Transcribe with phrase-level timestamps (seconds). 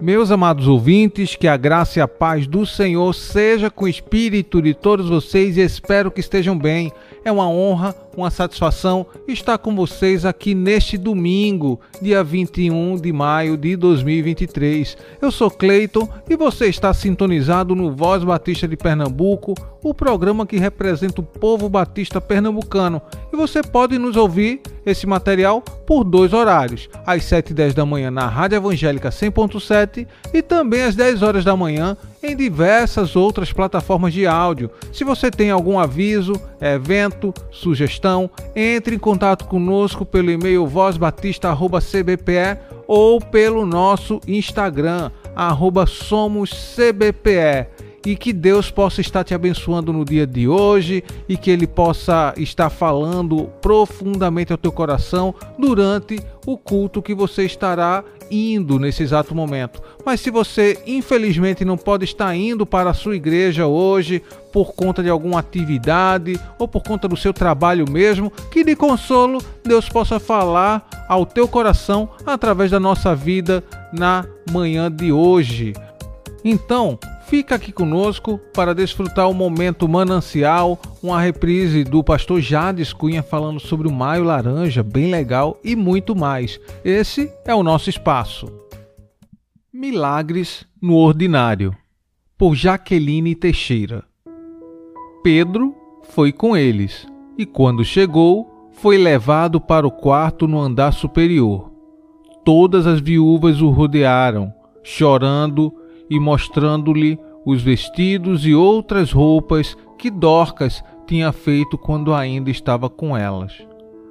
[0.00, 4.62] Meus amados ouvintes, que a graça e a paz do Senhor seja com o espírito
[4.62, 6.92] de todos vocês e espero que estejam bem.
[7.24, 13.56] É uma honra uma satisfação estar com vocês aqui neste domingo, dia 21 de maio
[13.56, 14.96] de 2023.
[15.22, 20.58] Eu sou Cleiton e você está sintonizado no Voz Batista de Pernambuco, o programa que
[20.58, 23.00] representa o povo batista pernambucano.
[23.38, 28.10] Você pode nos ouvir esse material por dois horários, às 7 e 10 da manhã
[28.10, 34.12] na Rádio Evangélica 100.7 e também às 10 horas da manhã em diversas outras plataformas
[34.12, 34.72] de áudio.
[34.92, 42.58] Se você tem algum aviso, evento, sugestão, entre em contato conosco pelo e-mail vozbatista.cbpe
[42.88, 45.12] ou pelo nosso Instagram,
[45.86, 47.68] somoscbpe
[48.08, 52.32] e que Deus possa estar te abençoando no dia de hoje e que Ele possa
[52.38, 59.34] estar falando profundamente ao teu coração durante o culto que você estará indo nesse exato
[59.34, 59.82] momento.
[60.06, 64.22] Mas se você infelizmente não pode estar indo para a sua igreja hoje
[64.54, 69.38] por conta de alguma atividade ou por conta do seu trabalho mesmo, que de consolo
[69.62, 73.62] Deus possa falar ao teu coração através da nossa vida
[73.92, 75.74] na manhã de hoje.
[76.42, 76.98] Então,
[77.28, 83.60] Fica aqui conosco para desfrutar o momento manancial, uma reprise do pastor Jades Cunha falando
[83.60, 86.58] sobre o Maio Laranja, bem legal e muito mais.
[86.82, 88.50] Esse é o nosso espaço.
[89.70, 91.76] Milagres no Ordinário,
[92.38, 94.04] por Jaqueline Teixeira.
[95.22, 97.06] Pedro foi com eles
[97.36, 101.70] e, quando chegou, foi levado para o quarto no andar superior.
[102.42, 104.50] Todas as viúvas o rodearam,
[104.82, 105.74] chorando
[106.10, 113.16] e mostrando-lhe os vestidos e outras roupas que Dorcas tinha feito quando ainda estava com
[113.16, 113.52] elas.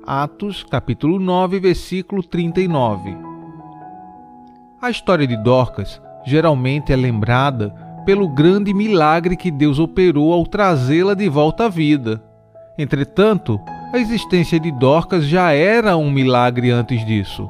[0.05, 3.15] Atos, capítulo 9, versículo 39.
[4.81, 7.69] A história de Dorcas geralmente é lembrada
[8.05, 12.23] pelo grande milagre que Deus operou ao trazê-la de volta à vida.
[12.77, 13.59] Entretanto,
[13.91, 17.49] a existência de Dorcas já era um milagre antes disso.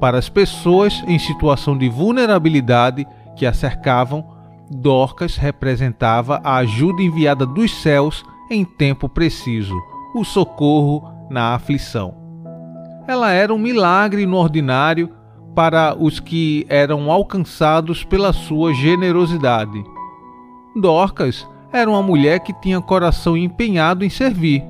[0.00, 4.24] Para as pessoas em situação de vulnerabilidade que a cercavam,
[4.70, 9.74] Dorcas representava a ajuda enviada dos céus em tempo preciso,
[10.14, 12.14] o socorro na aflição.
[13.06, 15.10] Ela era um milagre no ordinário
[15.54, 19.84] para os que eram alcançados pela sua generosidade.
[20.74, 24.64] Dorcas era uma mulher que tinha coração empenhado em servir.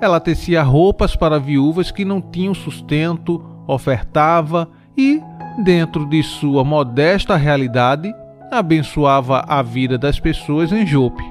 [0.00, 5.22] Ela tecia roupas para viúvas que não tinham sustento, ofertava e,
[5.62, 8.14] dentro de sua modesta realidade,
[8.50, 11.22] abençoava a vida das pessoas em Jope.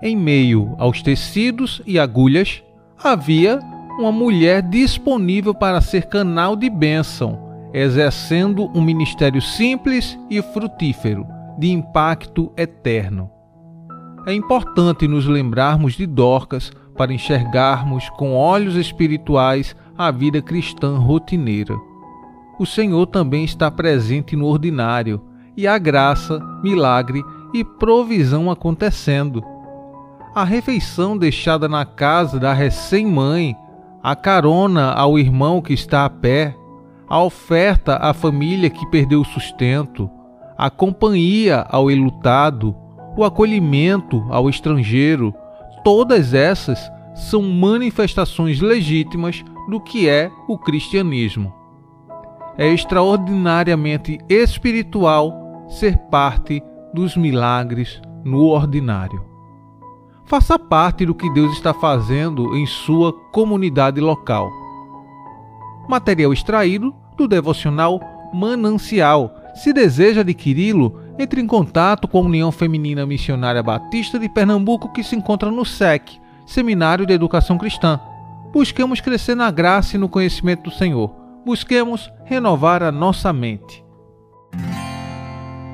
[0.00, 2.62] Em meio aos tecidos e agulhas,
[3.02, 3.58] havia
[3.98, 7.38] uma mulher disponível para ser canal de bênção,
[7.74, 11.26] exercendo um ministério simples e frutífero,
[11.58, 13.28] de impacto eterno.
[14.26, 21.74] É importante nos lembrarmos de Dorcas para enxergarmos com olhos espirituais a vida cristã rotineira
[22.58, 25.22] o Senhor também está presente no ordinário,
[25.56, 27.22] e há graça, milagre
[27.54, 29.42] e provisão acontecendo.
[30.34, 33.56] A refeição deixada na casa da recém-mãe,
[34.02, 36.54] a carona ao irmão que está a pé,
[37.08, 40.10] a oferta à família que perdeu o sustento,
[40.56, 42.76] a companhia ao elutado,
[43.16, 45.34] o acolhimento ao estrangeiro,
[45.82, 46.78] todas essas
[47.14, 51.57] são manifestações legítimas do que é o cristianismo
[52.58, 55.32] é extraordinariamente espiritual
[55.70, 56.60] ser parte
[56.92, 59.24] dos milagres no ordinário.
[60.26, 64.50] Faça parte do que Deus está fazendo em sua comunidade local.
[65.88, 68.00] Material extraído do devocional
[68.34, 69.34] Manancial.
[69.54, 75.02] Se deseja adquiri-lo, entre em contato com a União Feminina Missionária Batista de Pernambuco, que
[75.02, 77.98] se encontra no SEC, Seminário de Educação Cristã.
[78.52, 81.17] Busquemos crescer na graça e no conhecimento do Senhor
[81.48, 83.82] busquemos renovar a nossa mente.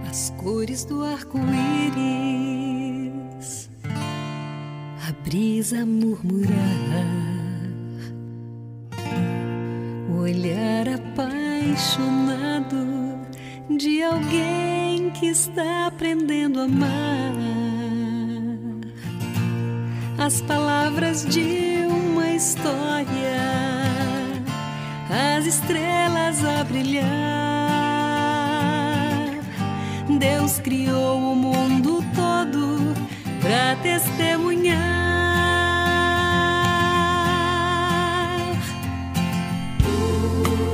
[0.09, 1.49] As cores do arco-íris,
[3.85, 6.55] a brisa murmurar,
[10.11, 12.77] o olhar apaixonado
[13.77, 17.35] de alguém que está aprendendo a amar,
[20.25, 23.64] as palavras de uma história.
[25.15, 27.05] As as estrelas a brilhar.
[30.19, 32.95] Deus criou o mundo todo
[33.41, 34.81] para testemunhar.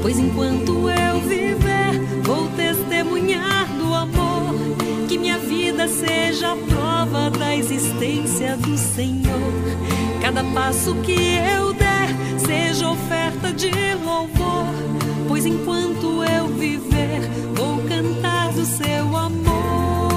[0.02, 4.54] Pois enquanto eu viver, vou testemunhar do amor.
[5.08, 9.52] Que minha vida seja a prova da existência do Senhor.
[10.22, 11.89] Cada passo que eu der
[12.50, 13.70] seja oferta de
[14.04, 14.66] louvor.
[15.28, 17.20] Pois enquanto eu viver,
[17.54, 20.10] vou cantar do seu amor.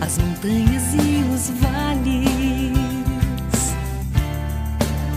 [0.00, 2.74] As montanhas e os vales,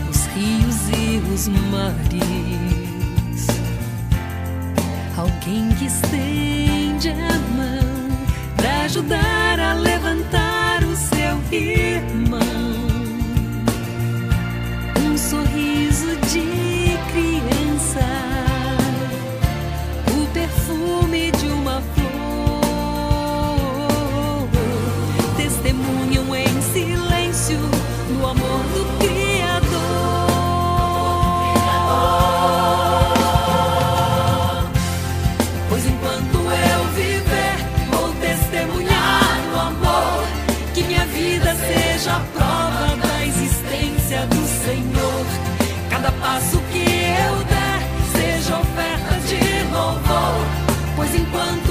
[0.08, 2.41] os rios e os mares.
[51.12, 51.61] Pois enquanto eu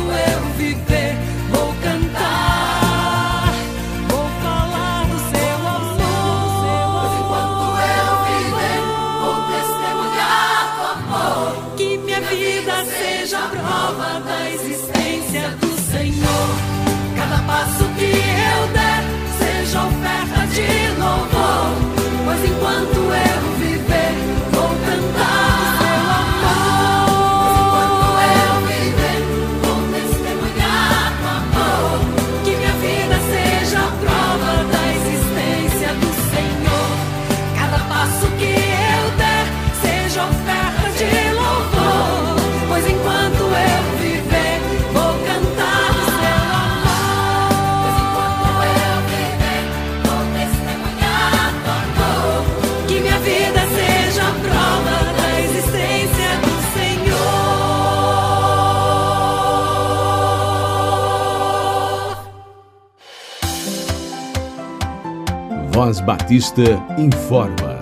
[65.91, 66.61] Voz Batista
[66.97, 67.77] informa.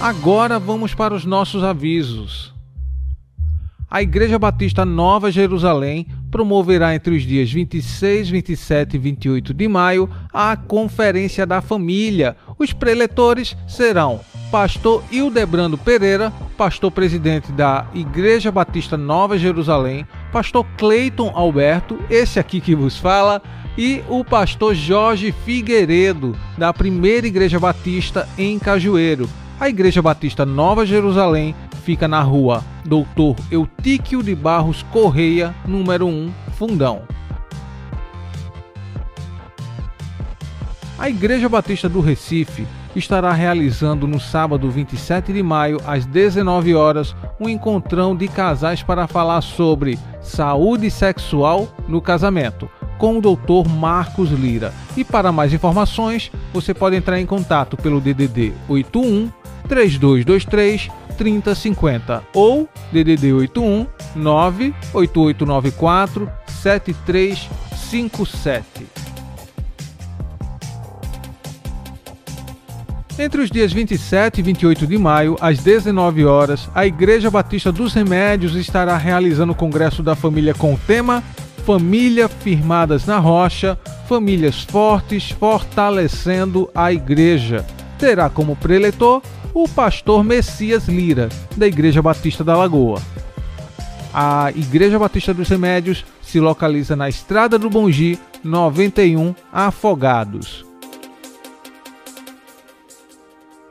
[0.00, 2.52] Agora vamos para os nossos avisos.
[3.88, 10.10] A Igreja Batista Nova Jerusalém promoverá entre os dias 26, 27 e 28 de maio
[10.32, 12.36] a Conferência da Família.
[12.58, 14.18] Os preletores serão
[14.50, 22.60] Pastor Hildebrando Pereira, pastor presidente da Igreja Batista Nova Jerusalém, Pastor Cleiton Alberto, esse aqui
[22.60, 23.40] que vos fala,
[23.76, 29.28] e o pastor Jorge Figueiredo, da Primeira Igreja Batista em Cajueiro.
[29.58, 36.32] A Igreja Batista Nova Jerusalém fica na rua Doutor Eutíquio de Barros Correia, número 1,
[36.52, 37.02] Fundão.
[40.98, 47.14] A Igreja Batista do Recife estará realizando no sábado 27 de maio, às 19 horas,
[47.38, 52.68] um encontrão de casais para falar sobre saúde sexual no casamento,
[53.00, 53.68] com o Dr.
[53.68, 54.72] Marcos Lira.
[54.94, 59.28] E para mais informações, você pode entrar em contato pelo DDD 81
[59.66, 68.86] 3223 3050 ou DDD 81 98894 7357.
[73.18, 77.92] Entre os dias 27 e 28 de maio, às 19 horas, a Igreja Batista dos
[77.92, 81.22] Remédios estará realizando o Congresso da Família com o tema
[81.64, 87.64] Família Firmadas na Rocha, Famílias Fortes Fortalecendo a Igreja.
[87.98, 93.00] Terá como preletor o pastor Messias Lira, da Igreja Batista da Lagoa.
[94.12, 100.69] A Igreja Batista dos Remédios se localiza na Estrada do Bongi, 91 Afogados.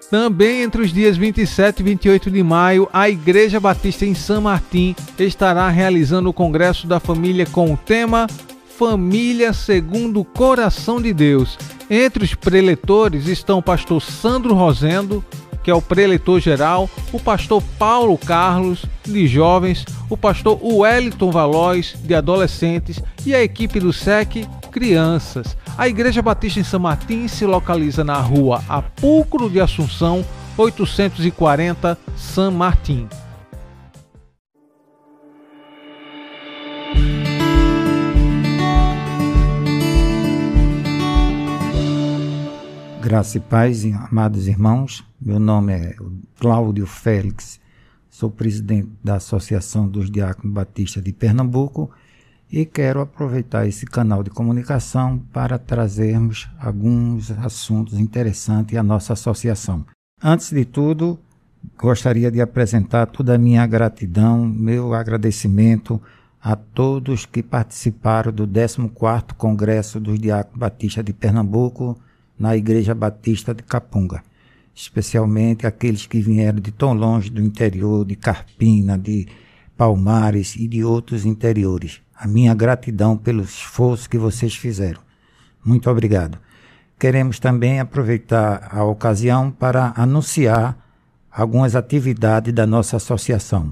[0.09, 4.95] Também entre os dias 27 e 28 de maio, a Igreja Batista em São Martim
[5.19, 8.25] estará realizando o Congresso da Família com o tema
[8.77, 11.59] Família segundo o Coração de Deus.
[11.89, 15.23] Entre os preletores estão o pastor Sandro Rosendo,
[15.61, 21.95] que é o preletor geral, o pastor Paulo Carlos, de jovens, o pastor Wellington Valois,
[22.03, 25.55] de adolescentes, e a equipe do SEC, crianças.
[25.79, 30.25] A Igreja Batista em São Martim se localiza na rua Apulcro de Assunção,
[30.57, 33.07] 840, São Martim.
[43.01, 45.05] Graça e paz, amados irmãos.
[45.17, 45.95] Meu nome é
[46.41, 47.57] Cláudio Félix,
[48.09, 51.89] sou presidente da Associação dos Diáconos Batistas de Pernambuco
[52.51, 59.85] e quero aproveitar esse canal de comunicação para trazermos alguns assuntos interessantes à nossa associação.
[60.21, 61.19] Antes de tudo,
[61.77, 66.01] gostaria de apresentar toda a minha gratidão, meu agradecimento
[66.41, 71.99] a todos que participaram do 14º Congresso dos Diáconos Batistas de Pernambuco
[72.37, 74.23] na Igreja Batista de Capunga,
[74.73, 79.27] especialmente aqueles que vieram de tão longe do interior, de Carpina, de
[79.77, 84.99] Palmares e de outros interiores a minha gratidão pelo esforço que vocês fizeram.
[85.63, 86.37] Muito obrigado.
[86.99, 90.77] Queremos também aproveitar a ocasião para anunciar
[91.31, 93.71] algumas atividades da nossa associação.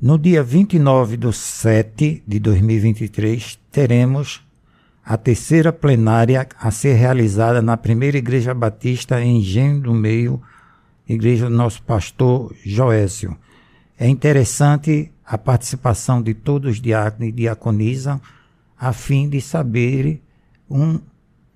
[0.00, 4.44] No dia 29 de 7 de 2023, teremos
[5.02, 10.42] a terceira plenária a ser realizada na primeira Igreja Batista em Engenho do Meio,
[11.08, 13.36] igreja do nosso pastor Joésio.
[13.98, 18.18] É interessante a participação de todos os diáconos e diaconisas,
[18.78, 20.20] a fim de saber
[20.68, 20.98] um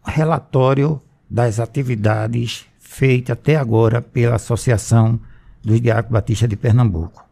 [0.04, 5.20] relatório das atividades feitas até agora pela Associação
[5.62, 7.28] dos Diáconos Batistas de Pernambuco.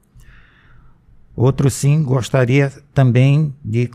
[1.35, 3.89] Outro sim, gostaria também de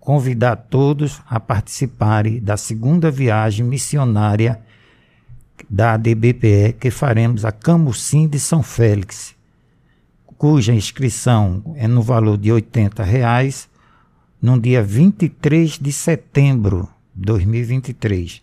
[0.00, 4.60] convidar todos a participarem da segunda viagem missionária
[5.68, 9.34] da ADBPE que faremos a Camusim de São Félix,
[10.38, 13.68] cuja inscrição é no valor de 80 reais,
[14.40, 18.40] no dia 23 de setembro de 2023.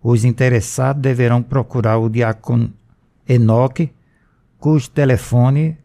[0.00, 2.72] Os interessados deverão procurar o diácono
[3.28, 3.90] Enoque,
[4.56, 5.76] cujo telefone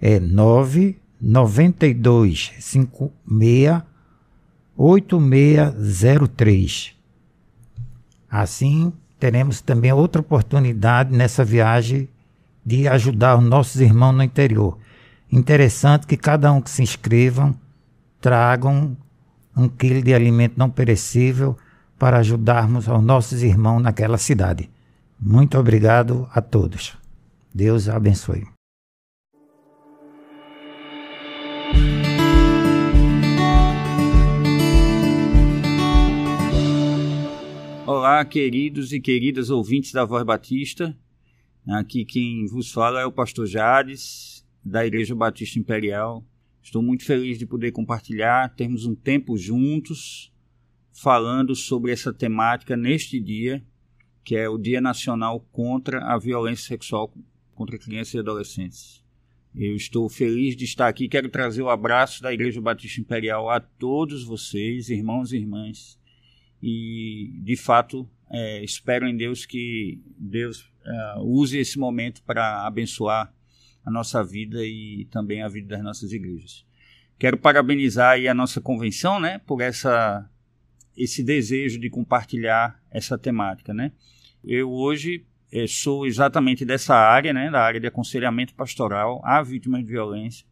[0.00, 3.82] é 992 56
[4.76, 6.94] 8603.
[8.30, 12.08] Assim, teremos também outra oportunidade nessa viagem
[12.64, 14.78] de ajudar os nossos irmãos no interior.
[15.34, 17.58] Interessante que cada um que se inscrevam
[18.20, 18.96] tragam
[19.56, 21.58] um quilo de alimento não perecível
[21.98, 24.70] para ajudarmos aos nossos irmãos naquela cidade.
[25.18, 26.96] Muito obrigado a todos.
[27.52, 28.46] Deus abençoe.
[37.84, 40.96] Olá, queridos e queridas ouvintes da Voz Batista.
[41.66, 44.33] Aqui quem vos fala é o pastor Jades,
[44.64, 46.24] da Igreja Batista Imperial.
[46.62, 50.32] Estou muito feliz de poder compartilhar, termos um tempo juntos
[50.92, 53.62] falando sobre essa temática neste dia,
[54.24, 57.12] que é o Dia Nacional contra a Violência Sexual
[57.54, 59.04] contra Crianças e Adolescentes.
[59.54, 61.08] Eu estou feliz de estar aqui.
[61.08, 65.98] Quero trazer o abraço da Igreja Batista Imperial a todos vocês, irmãos e irmãs.
[66.60, 73.32] E, de fato, é, espero em Deus que Deus uh, use esse momento para abençoar
[73.84, 76.64] a nossa vida e também a vida das nossas igrejas.
[77.18, 80.28] Quero parabenizar a nossa convenção, né, por essa
[80.96, 83.90] esse desejo de compartilhar essa temática, né?
[84.44, 89.80] Eu hoje eh, sou exatamente dessa área, né, da área de aconselhamento pastoral a vítimas
[89.80, 90.46] de violência.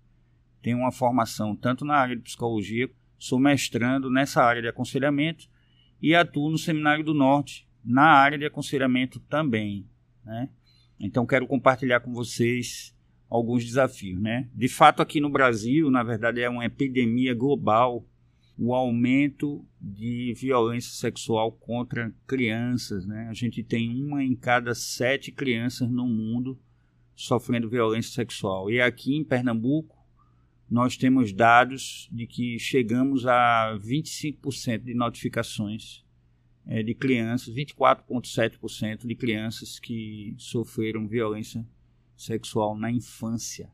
[0.61, 5.49] Tenho uma formação tanto na área de psicologia, sou mestrando nessa área de aconselhamento
[6.01, 9.87] e atuo no Seminário do Norte na área de aconselhamento também,
[10.25, 10.49] né?
[10.99, 12.92] Então quero compartilhar com vocês
[13.33, 14.47] alguns desafios, né?
[14.55, 18.07] De fato, aqui no Brasil, na verdade, é uma epidemia global
[18.59, 23.27] o aumento de violência sexual contra crianças, né?
[23.31, 26.61] A gente tem uma em cada sete crianças no mundo
[27.15, 28.71] sofrendo violência sexual.
[28.71, 29.97] E aqui em Pernambuco,
[30.71, 36.05] nós temos dados de que chegamos a 25% de notificações
[36.67, 41.82] é, de crianças, 24,7% de crianças que sofreram violência sexual
[42.79, 43.71] na infância.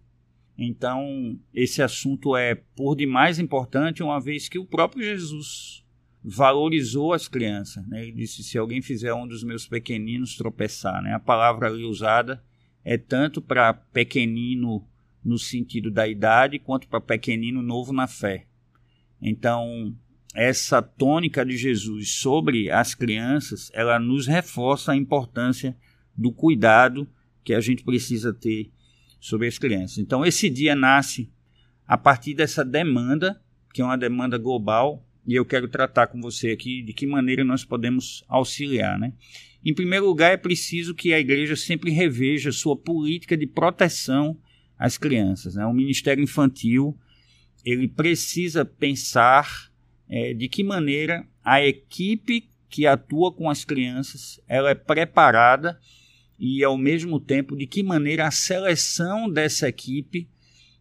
[0.57, 5.85] Então, esse assunto é por demais importante, uma vez que o próprio Jesus
[6.23, 7.87] valorizou as crianças.
[7.87, 8.03] Né?
[8.03, 11.15] Ele disse: se alguém fizer um dos meus pequeninos tropeçar, né?
[11.15, 12.43] a palavra ali usada
[12.85, 14.85] é tanto para pequenino
[15.25, 18.47] no sentido da idade, quanto para pequenino novo na fé.
[19.21, 19.95] Então,
[20.35, 25.77] essa tônica de Jesus sobre as crianças, ela nos reforça a importância
[26.17, 27.09] do cuidado
[27.49, 28.71] que a gente precisa ter
[29.19, 29.97] sobre as crianças.
[29.97, 31.33] Então, esse dia nasce
[31.87, 33.41] a partir dessa demanda,
[33.73, 37.43] que é uma demanda global, e eu quero tratar com você aqui de que maneira
[37.45, 39.15] nós podemos auxiliar, né?
[39.65, 44.39] Em primeiro lugar, é preciso que a igreja sempre reveja sua política de proteção
[44.79, 45.55] às crianças.
[45.55, 45.65] Né?
[45.65, 46.99] O Ministério Infantil
[47.65, 49.71] ele precisa pensar
[50.07, 55.81] é, de que maneira a equipe que atua com as crianças ela é preparada
[56.39, 60.29] e ao mesmo tempo de que maneira a seleção dessa equipe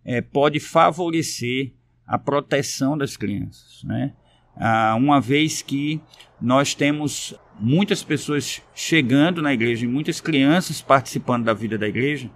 [0.06, 1.74] é, pode favorecer
[2.06, 4.14] a proteção das crianças, né?
[4.56, 6.02] Ah, uma vez que
[6.42, 12.30] nós temos muitas pessoas chegando na igreja e muitas crianças participando da vida da igreja,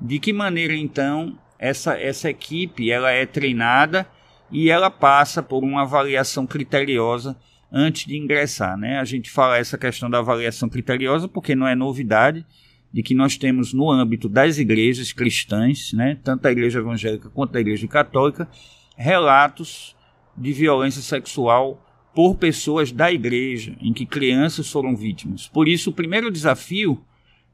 [0.00, 4.06] de que maneira então essa, essa equipe ela é treinada
[4.50, 7.36] e ela passa por uma avaliação criteriosa
[7.70, 8.98] antes de ingressar, né?
[8.98, 12.44] A gente fala essa questão da avaliação criteriosa porque não é novidade
[12.92, 17.52] de que nós temos no âmbito das igrejas cristãs, né, tanto da igreja evangélica quanto
[17.52, 18.48] da igreja católica,
[18.96, 19.96] relatos
[20.36, 21.82] de violência sexual
[22.14, 25.48] por pessoas da igreja, em que crianças foram vítimas.
[25.48, 27.02] Por isso, o primeiro desafio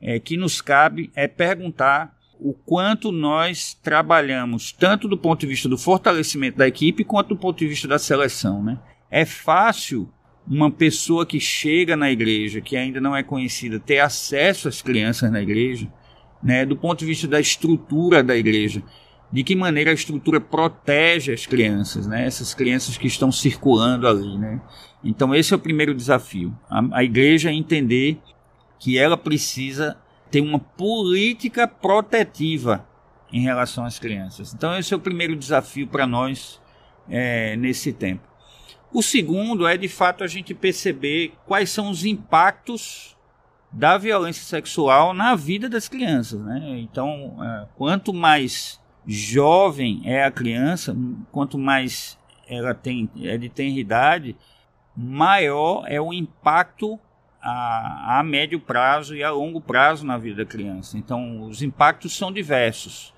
[0.00, 5.68] é, que nos cabe é perguntar o quanto nós trabalhamos, tanto do ponto de vista
[5.68, 8.62] do fortalecimento da equipe, quanto do ponto de vista da seleção.
[8.62, 8.78] Né?
[9.10, 10.08] É fácil
[10.50, 15.30] uma pessoa que chega na igreja, que ainda não é conhecida, ter acesso às crianças
[15.30, 15.86] na igreja,
[16.42, 16.64] né?
[16.64, 18.82] do ponto de vista da estrutura da igreja.
[19.30, 22.24] De que maneira a estrutura protege as crianças, né?
[22.24, 24.38] essas crianças que estão circulando ali.
[24.38, 24.58] Né?
[25.04, 26.56] Então, esse é o primeiro desafio.
[26.70, 28.18] A, a igreja entender
[28.78, 29.98] que ela precisa
[30.30, 32.86] tem uma política protetiva
[33.30, 34.54] em relação às crianças.
[34.54, 36.60] Então, esse é o primeiro desafio para nós
[37.08, 38.28] é, nesse tempo.
[38.92, 43.16] O segundo é, de fato, a gente perceber quais são os impactos
[43.70, 46.40] da violência sexual na vida das crianças.
[46.40, 46.78] Né?
[46.80, 50.96] Então, é, quanto mais jovem é a criança,
[51.30, 52.18] quanto mais
[52.48, 54.36] ela tem é de tenridade,
[54.96, 56.98] maior é o impacto
[57.40, 60.98] a, a médio prazo e a longo prazo na vida da criança.
[60.98, 63.14] Então, os impactos são diversos.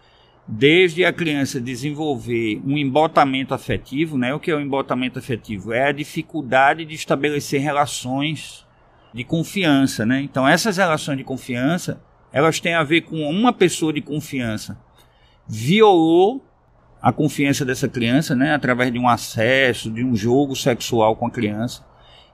[0.53, 4.35] Desde a criança desenvolver um embotamento afetivo, né?
[4.35, 5.73] O que é o embotamento afetivo?
[5.73, 8.67] É a dificuldade de estabelecer relações
[9.15, 10.21] de confiança, né?
[10.21, 14.77] Então, essas relações de confiança, elas têm a ver com uma pessoa de confiança
[15.51, 16.45] violou
[17.03, 18.55] a confiança dessa criança, né?
[18.55, 21.85] Através de um acesso, de um jogo sexual com a criança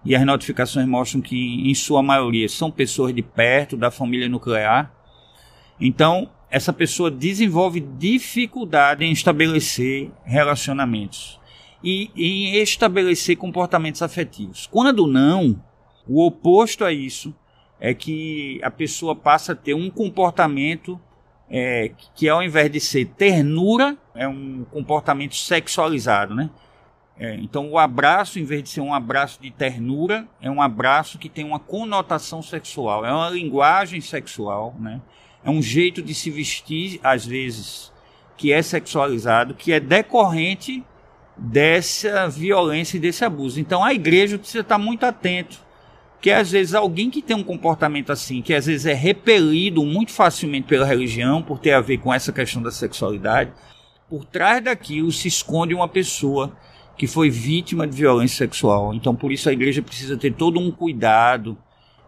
[0.05, 4.93] e as notificações mostram que, em sua maioria, são pessoas de perto da família nuclear.
[5.81, 11.39] Então, essa pessoa desenvolve dificuldade em estabelecer relacionamentos
[11.85, 14.67] e em estabelecer comportamentos afetivos.
[14.67, 15.63] Quando não,
[16.09, 17.35] o oposto a isso
[17.79, 20.99] é que a pessoa passa a ter um comportamento
[21.51, 26.49] é, que, ao invés de ser ternura, é um comportamento sexualizado, né?
[27.19, 31.19] É, então, o abraço, em vez de ser um abraço de ternura, é um abraço
[31.19, 35.03] que tem uma conotação sexual, é uma linguagem sexual, né?
[35.45, 37.93] É um jeito de se vestir, às vezes,
[38.37, 40.85] que é sexualizado, que é decorrente
[41.37, 43.61] dessa violência e desse abuso.
[43.61, 45.59] Então, a igreja precisa estar muito atento,
[46.21, 50.13] que às vezes alguém que tem um comportamento assim, que às vezes é repelido muito
[50.13, 53.53] facilmente pela religião, por ter a ver com essa questão da sexualidade,
[54.09, 56.57] por trás daquilo se esconde uma pessoa
[56.97, 58.95] que foi vítima de violência sexual.
[58.95, 61.57] Então, por isso a igreja precisa ter todo um cuidado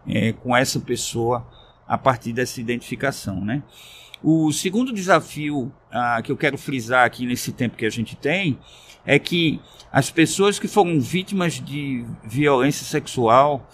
[0.07, 1.45] é, com essa pessoa
[1.89, 3.63] a partir dessa identificação, né?
[4.23, 8.59] O segundo desafio ah, que eu quero frisar aqui nesse tempo que a gente tem
[9.03, 9.59] é que
[9.91, 13.67] as pessoas que foram vítimas de violência sexual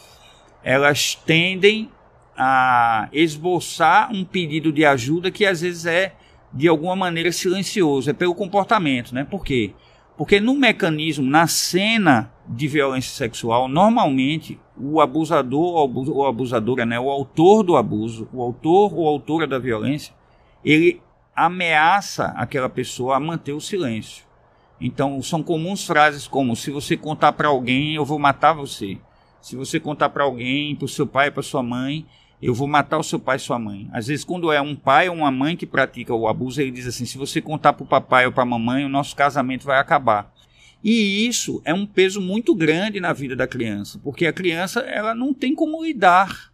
[0.64, 1.92] elas tendem
[2.38, 6.16] a esboçar um pedido de ajuda que às vezes é
[6.54, 9.26] de alguma maneira silencioso, é pelo comportamento, né?
[9.26, 9.74] Por quê?
[10.18, 17.10] Porque no mecanismo, na cena de violência sexual, normalmente o abusador ou abusadora, né, o
[17.10, 20.14] autor do abuso, o autor ou autora da violência,
[20.64, 21.02] ele
[21.36, 24.26] ameaça aquela pessoa a manter o silêncio.
[24.80, 28.98] Então, são comuns frases como: se você contar para alguém, eu vou matar você.
[29.42, 32.06] Se você contar para alguém, para o seu pai, para sua mãe,
[32.42, 33.88] eu vou matar o seu pai e sua mãe.
[33.94, 36.88] Às vezes, quando é um pai ou uma mãe que pratica o abuso, ele diz
[36.88, 39.80] assim: se você contar para o papai ou para a mamãe, o nosso casamento vai
[39.80, 40.34] acabar.
[40.86, 45.16] E isso é um peso muito grande na vida da criança, porque a criança ela
[45.16, 46.54] não tem como lidar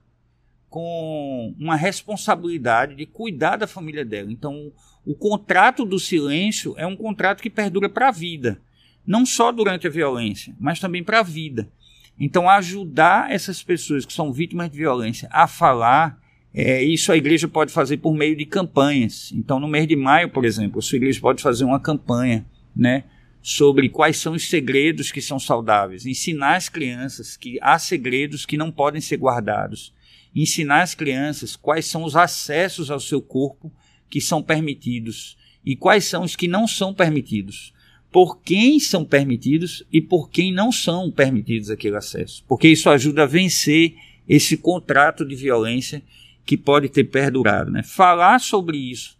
[0.69, 4.31] com uma responsabilidade de cuidar da família dela.
[4.31, 4.71] Então,
[5.05, 8.61] o contrato do silêncio é um contrato que perdura para a vida,
[9.05, 11.69] não só durante a violência, mas também para a vida.
[12.17, 16.17] Então, ajudar essas pessoas que são vítimas de violência a falar,
[16.53, 19.29] é, isso a igreja pode fazer por meio de campanhas.
[19.35, 23.03] Então, no mês de maio, por exemplo, a sua igreja pode fazer uma campanha, né?
[23.41, 28.57] Sobre quais são os segredos que são saudáveis, ensinar as crianças que há segredos que
[28.57, 29.93] não podem ser guardados,
[30.35, 33.71] ensinar as crianças quais são os acessos ao seu corpo
[34.09, 37.73] que são permitidos e quais são os que não são permitidos,
[38.11, 43.23] por quem são permitidos e por quem não são permitidos aquele acesso, porque isso ajuda
[43.23, 43.95] a vencer
[44.27, 46.03] esse contrato de violência
[46.45, 47.71] que pode ter perdurado.
[47.71, 47.83] Né?
[47.83, 49.17] Falar sobre isso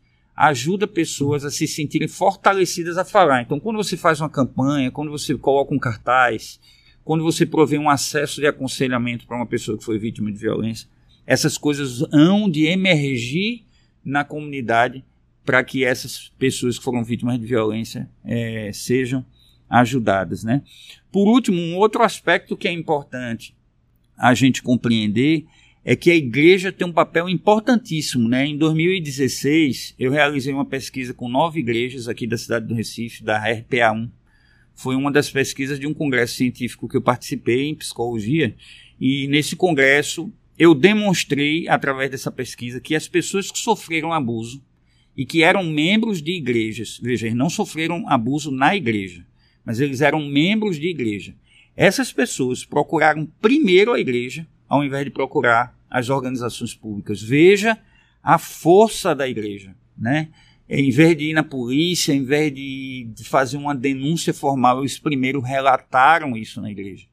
[0.50, 3.44] ajuda pessoas a se sentirem fortalecidas a falar.
[3.44, 6.60] Então, quando você faz uma campanha, quando você coloca um cartaz,
[7.04, 10.90] quando você provê um acesso de aconselhamento para uma pessoa que foi vítima de violência,
[11.28, 13.64] essas coisas hão de emergir
[14.04, 15.06] na comunidade
[15.46, 19.24] para que essas pessoas que foram vítimas de violência é, sejam
[19.70, 20.44] ajudadas.
[20.44, 20.64] Né?
[21.12, 23.56] Por último, um outro aspecto que é importante
[24.18, 25.46] a gente compreender
[25.84, 28.30] é que a igreja tem um papel importantíssimo.
[28.30, 28.46] Né?
[28.48, 33.44] Em 2016, eu realizei uma pesquisa com nove igrejas aqui da cidade do Recife, da
[33.44, 34.10] RPA1.
[34.74, 38.56] Foi uma das pesquisas de um congresso científico que eu participei em psicologia,
[39.00, 44.64] e nesse congresso eu demonstrei, através dessa pesquisa, que as pessoas que sofreram abuso
[45.18, 49.26] e que eram membros de igrejas, veja, eles não sofreram abuso na igreja,
[49.66, 51.36] mas eles eram membros de igreja.
[51.76, 57.22] Essas pessoas procuraram primeiro a igreja ao invés de procurar as organizações públicas.
[57.22, 57.78] Veja
[58.24, 60.30] a força da igreja, né?
[60.70, 65.42] Em vez de ir na polícia, em vez de, fazer uma denúncia formal, eles primeiro
[65.42, 67.06] relataram isso na igreja.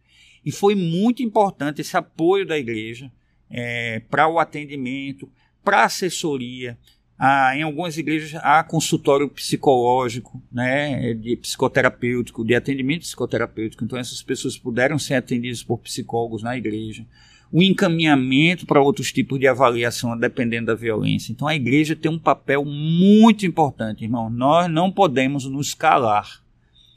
[0.44, 3.10] E foi muito importante esse apoio da igreja
[3.50, 5.28] é, para o atendimento,
[5.64, 6.78] para assessoria.
[7.18, 13.82] Ah, em algumas igrejas há consultório psicológico, né, de psicoterapêutico, de atendimento psicoterapêutico.
[13.82, 17.04] Então essas pessoas puderam ser atendidas por psicólogos na igreja
[17.50, 21.32] o encaminhamento para outros tipos de avaliação, dependendo da violência.
[21.32, 24.28] Então a igreja tem um papel muito importante, irmão.
[24.28, 26.42] Nós não podemos nos calar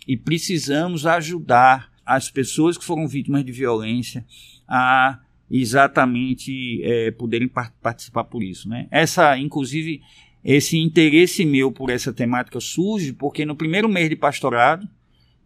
[0.08, 4.26] e precisamos ajudar as pessoas que foram vítimas de violência
[4.68, 7.50] a exatamente é, poderem
[7.82, 8.88] participar por isso, né?
[8.90, 10.02] Essa, inclusive,
[10.44, 14.88] esse interesse meu por essa temática surge porque no primeiro mês de pastorado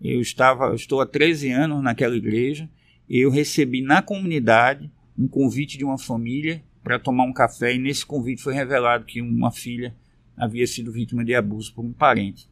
[0.01, 2.69] eu estava, eu estou há 13 anos naquela igreja,
[3.09, 8.05] eu recebi na comunidade um convite de uma família para tomar um café e nesse
[8.05, 9.95] convite foi revelado que uma filha
[10.37, 12.47] havia sido vítima de abuso por um parente.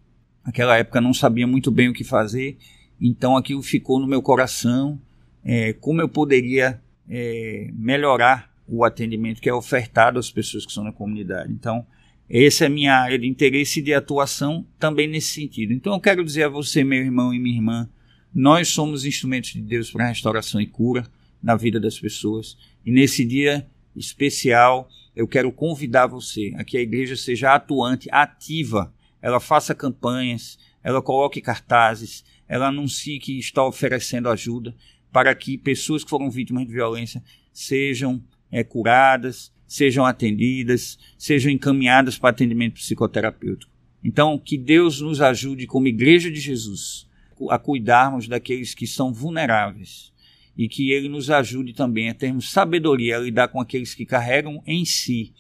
[0.46, 2.58] Naquela época não sabia muito bem o que fazer,
[3.00, 5.00] então aquilo ficou no meu coração,
[5.44, 10.84] é, como eu poderia é, melhorar o atendimento que é ofertado às pessoas que estão
[10.84, 11.52] na comunidade.
[11.52, 11.86] Então,
[12.30, 15.74] essa é a minha área de interesse e de atuação também nesse sentido.
[15.74, 17.90] Então, eu quero dizer a você, meu irmão e minha irmã,
[18.34, 21.06] nós somos instrumentos de Deus para restauração e cura
[21.44, 22.58] na vida das pessoas.
[22.86, 28.94] E nesse dia especial, eu quero convidar você a que a igreja seja atuante, ativa,
[29.22, 34.74] ela faça campanhas, ela coloque cartazes, ela anuncie que está oferecendo ajuda
[35.12, 42.18] para que pessoas que foram vítimas de violência sejam é, curadas, sejam atendidas, sejam encaminhadas
[42.18, 43.72] para atendimento psicoterapêutico.
[44.04, 47.08] Então, que Deus nos ajude, como Igreja de Jesus,
[47.50, 50.13] a cuidarmos daqueles que são vulneráveis
[50.58, 54.62] e que ele nos ajude também a termos sabedoria a lidar com aqueles que carregam
[54.66, 55.34] em si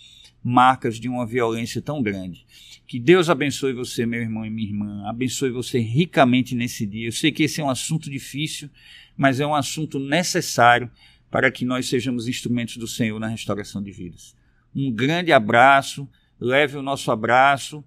[0.43, 2.45] marcas de uma violência tão grande.
[2.85, 7.07] Que Deus abençoe você, meu irmão e minha irmã, abençoe você ricamente nesse dia.
[7.07, 8.69] Eu sei que esse é um assunto difícil,
[9.15, 10.91] mas é um assunto necessário
[11.31, 14.35] para que nós sejamos instrumentos do Senhor na restauração de vidas.
[14.75, 16.07] Um grande abraço,
[16.39, 17.83] leve o nosso abraço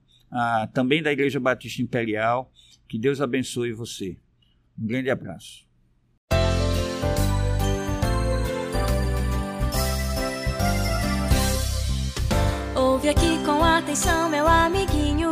[0.72, 2.52] também da Igreja Batista Imperial.
[2.88, 4.16] Que Deus abençoe você.
[4.78, 5.65] Um grande abraço.
[13.06, 15.30] Ouve aqui com atenção, meu amiguinho.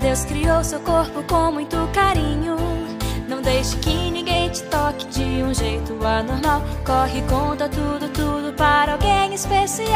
[0.00, 2.56] Deus criou seu corpo com muito carinho.
[3.28, 6.60] Não deixe que ninguém te toque de um jeito anormal.
[6.84, 9.92] Corre, conta tudo, tudo para alguém especial.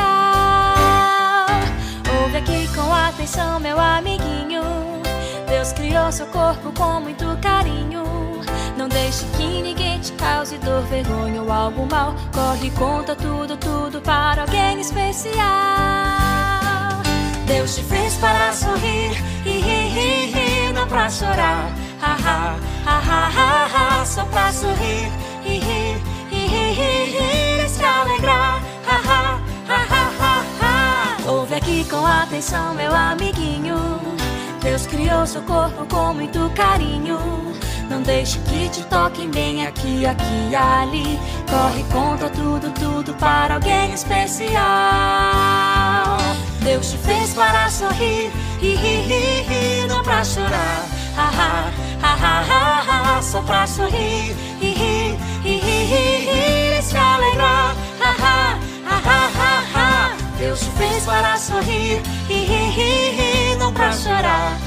[2.22, 4.62] Ouve aqui com atenção, meu amiguinho.
[5.48, 8.04] Deus criou seu corpo com muito carinho.
[8.78, 12.14] Não deixe que ninguém te cause dor, vergonha ou algo mal.
[12.32, 16.23] Corre, conta tudo, tudo para alguém especial.
[17.46, 19.12] Deus te fez para sorrir
[19.44, 21.70] e rir, rir, rir, não pra chorar.
[22.02, 25.10] Ha, ha, ha, ha, ha, ha, só pra sorrir
[25.44, 28.62] e rir, e rir, rir, rir, e se alegrar.
[28.88, 31.30] Ha, ha, ha, ha, ha, ha.
[31.30, 33.76] Ouve aqui com atenção, meu amiguinho.
[34.62, 37.18] Deus criou seu corpo com muito carinho.
[37.88, 41.18] Não deixe que te toquem bem aqui, aqui e ali.
[41.50, 45.73] Corre, conta tudo, tudo para alguém especial.
[46.64, 48.32] Deus te fez para sorrir.
[48.60, 50.84] E rir, rir, rir, não pra chorar.
[51.16, 51.70] ha, ha,
[52.02, 58.10] ha, ha, ha, só pra sorrir, ri, ri, ri, ri, ri, ri, se alegrar, ha,
[58.18, 60.16] ha, ha, ha, ha, ha.
[60.38, 64.58] Deus te fez para sorrir, ri, ri, ri, ri, não pra chorar,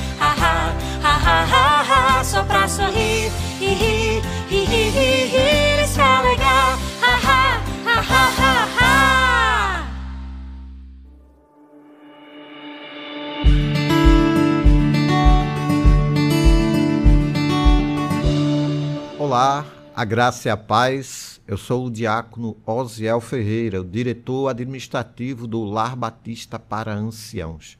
[19.98, 21.42] a graça e a paz.
[21.48, 27.80] Eu sou o diácono Osiel Ferreira, o diretor administrativo do Lar Batista para Anciãos.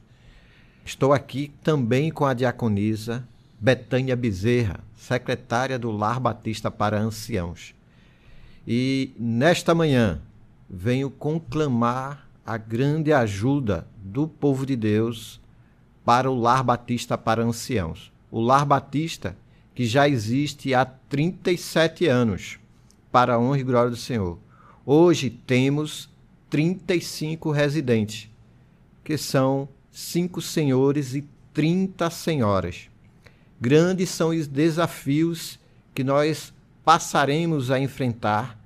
[0.84, 3.24] Estou aqui também com a diaconisa
[3.60, 7.72] Betânia Bezerra, secretária do Lar Batista para Anciãos.
[8.66, 10.20] E nesta manhã
[10.68, 15.40] venho conclamar a grande ajuda do povo de Deus
[16.04, 18.10] para o Lar Batista para Anciãos.
[18.28, 19.36] O Lar Batista
[19.78, 22.58] que já existe há 37 anos,
[23.12, 24.36] para a honra e glória do Senhor.
[24.84, 26.10] Hoje temos
[26.50, 28.28] 35 residentes,
[29.04, 32.90] que são cinco senhores e 30 senhoras.
[33.60, 35.60] Grandes são os desafios
[35.94, 36.52] que nós
[36.84, 38.58] passaremos a enfrentar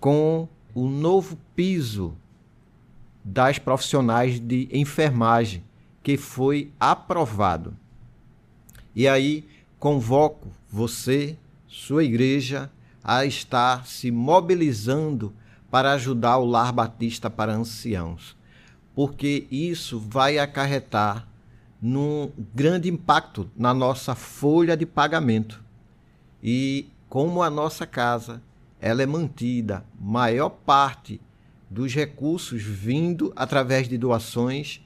[0.00, 2.16] com o novo piso
[3.22, 5.62] das profissionais de enfermagem
[6.02, 7.76] que foi aprovado.
[8.96, 9.44] E aí
[9.84, 11.36] convoco você,
[11.68, 12.70] sua igreja,
[13.02, 15.30] a estar se mobilizando
[15.70, 18.34] para ajudar o Lar Batista para anciãos,
[18.94, 21.28] porque isso vai acarretar
[21.82, 25.62] num grande impacto na nossa folha de pagamento.
[26.42, 28.42] E como a nossa casa,
[28.80, 31.20] ela é mantida maior parte
[31.68, 34.82] dos recursos vindo através de doações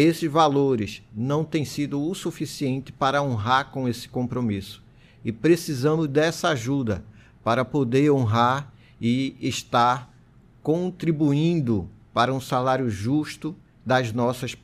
[0.00, 4.82] esses valores não têm sido o suficiente para honrar com esse compromisso.
[5.24, 7.04] E precisamos dessa ajuda
[7.42, 10.14] para poder honrar e estar
[10.62, 14.56] contribuindo para um salário justo das nossas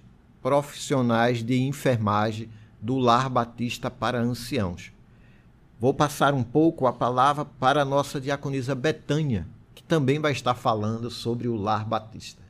[0.42, 2.48] profissionais de enfermagem
[2.80, 4.92] do Lar Batista para Anciãos.
[5.80, 10.54] Vou passar um pouco a palavra para a nossa diaconisa Betânia, que também vai estar
[10.54, 12.43] falando sobre o Lar Batista.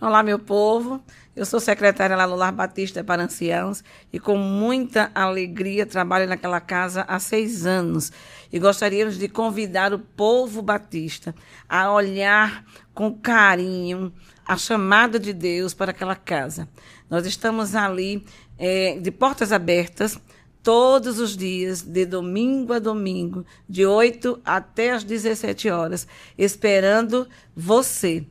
[0.00, 1.04] Olá, meu povo.
[1.36, 6.58] Eu sou secretária lá no Lar Batista para Anciãos e com muita alegria trabalho naquela
[6.58, 8.10] casa há seis anos.
[8.50, 11.34] E gostaríamos de convidar o povo batista
[11.68, 14.10] a olhar com carinho
[14.46, 16.66] a chamada de Deus para aquela casa.
[17.10, 18.24] Nós estamos ali
[18.56, 20.18] é, de portas abertas
[20.62, 26.06] todos os dias, de domingo a domingo, de 8 até as 17 horas,
[26.38, 28.24] esperando você.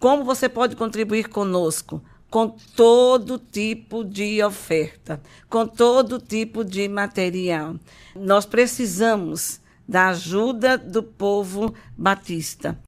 [0.00, 2.02] Como você pode contribuir conosco?
[2.30, 7.74] Com todo tipo de oferta, com todo tipo de material.
[8.16, 12.78] Nós precisamos da ajuda do povo batista.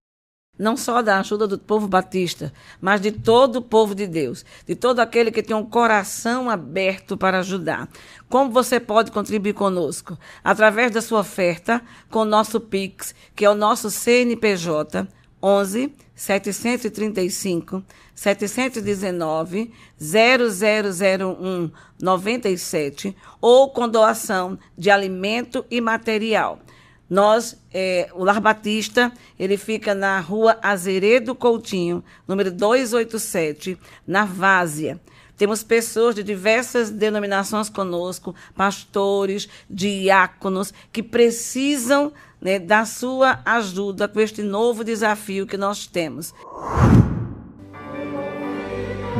[0.58, 4.74] Não só da ajuda do povo batista, mas de todo o povo de Deus, de
[4.74, 7.90] todo aquele que tem um coração aberto para ajudar.
[8.26, 10.16] Como você pode contribuir conosco?
[10.42, 15.06] Através da sua oferta com o nosso Pix, que é o nosso CNPJ
[15.42, 17.82] 11 735
[18.14, 26.60] 719 0001 97 ou com doação de alimento e material.
[27.10, 33.76] Nós, é, o Lar Batista, ele fica na rua Azeredo Coutinho, número 287,
[34.06, 34.98] na Várzea.
[35.36, 44.18] Temos pessoas de diversas denominações conosco, pastores, diáconos, que precisam né, da sua ajuda com
[44.18, 46.34] este novo desafio que nós temos.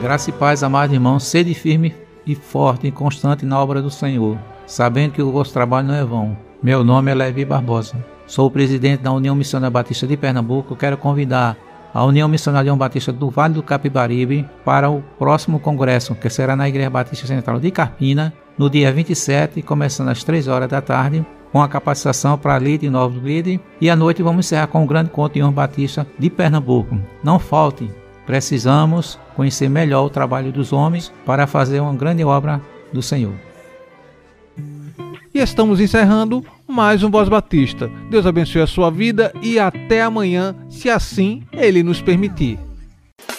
[0.00, 1.94] Graça e paz, amados irmãos, sede firme
[2.26, 6.04] e forte e constante na obra do Senhor, sabendo que o vosso trabalho não é
[6.04, 6.37] vão.
[6.61, 8.04] Meu nome é Levi Barbosa.
[8.26, 10.74] Sou o presidente da União Missionária Batista de Pernambuco.
[10.74, 11.56] Quero convidar
[11.94, 16.68] a União Missionária Batista do Vale do Capibaribe para o próximo congresso, que será na
[16.68, 21.62] Igreja Batista Central de Carpina, no dia 27, começando às 3 horas da tarde, com
[21.62, 23.61] a capacitação para líder e novos líderes.
[23.81, 26.99] E à noite vamos encerrar com um grande conto de Batista de Pernambuco.
[27.23, 27.91] Não falte,
[28.27, 32.61] precisamos conhecer melhor o trabalho dos homens para fazer uma grande obra
[32.93, 33.35] do Senhor.
[35.35, 37.91] E estamos encerrando mais um Voz Batista.
[38.11, 42.59] Deus abençoe a sua vida e até amanhã, se assim Ele nos permitir.